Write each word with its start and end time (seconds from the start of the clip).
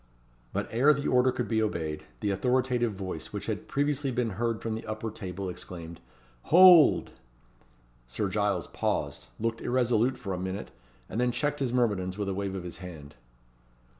But 0.51 0.67
ere 0.71 0.95
the 0.95 1.07
order 1.07 1.31
could 1.31 1.47
be 1.47 1.61
obeyed, 1.61 2.05
the 2.21 2.31
authoritative 2.31 2.93
voice 2.95 3.31
which 3.31 3.45
had 3.45 3.67
previously 3.67 4.09
been 4.09 4.31
heard 4.31 4.59
from 4.59 4.73
the 4.73 4.83
upper 4.87 5.11
table 5.11 5.47
exclaimed 5.47 5.99
"Hold!" 6.45 7.11
Sir 8.07 8.27
Giles 8.27 8.65
paused; 8.65 9.27
looked 9.39 9.61
irresolute 9.61 10.17
for 10.17 10.33
a 10.33 10.39
minute; 10.39 10.71
and 11.07 11.21
then 11.21 11.31
checked 11.31 11.59
his 11.59 11.71
myrmidons 11.71 12.17
with 12.17 12.29
a 12.29 12.33
wave 12.33 12.55
of 12.55 12.63
the 12.63 12.81
hand. 12.81 13.13